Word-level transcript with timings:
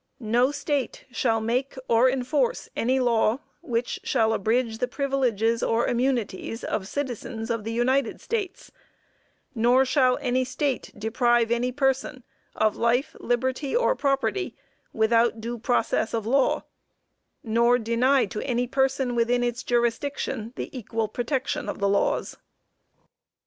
No 0.19 0.49
State 0.49 1.05
shall 1.11 1.39
make 1.39 1.75
or 1.87 2.09
enforce 2.09 2.67
any 2.75 2.99
law 2.99 3.37
which 3.61 3.99
shall 4.03 4.33
abridge 4.33 4.79
the 4.79 4.87
privileges 4.87 5.61
or 5.61 5.85
immunities 5.85 6.63
of 6.63 6.87
citizens 6.87 7.51
of 7.51 7.63
the 7.63 7.71
United 7.71 8.19
States; 8.19 8.71
nor 9.53 9.85
shall 9.85 10.17
any 10.19 10.43
State 10.43 10.91
deprive 10.97 11.51
any 11.51 11.71
person 11.71 12.23
of 12.55 12.75
life, 12.75 13.15
liberty 13.19 13.75
or 13.75 13.95
property, 13.95 14.55
without 14.91 15.39
due 15.39 15.59
process 15.59 16.15
of 16.15 16.25
law, 16.25 16.63
nor 17.43 17.77
deny 17.77 18.25
to 18.25 18.41
any 18.41 18.65
person 18.65 19.13
within 19.13 19.43
its 19.43 19.61
jurisdiction 19.61 20.51
the 20.55 20.75
equal 20.75 21.07
protection 21.09 21.69
of 21.69 21.77
the 21.77 21.87
laws." 21.87 22.37